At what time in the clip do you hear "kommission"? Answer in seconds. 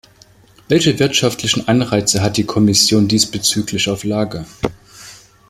2.45-3.07